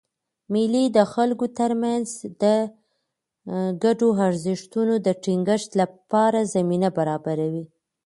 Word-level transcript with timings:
مېلې 0.53 0.83
د 0.97 0.99
خلکو 1.13 1.45
ترمنځ 1.59 2.07
د 2.43 2.45
ګډو 3.83 4.07
ارزښتونو 4.27 4.93
د 5.05 5.07
ټینګښت 5.23 5.69
له 5.79 5.85
پاره 6.11 6.41
زمینه 6.53 6.89
برابروي. 6.97 7.65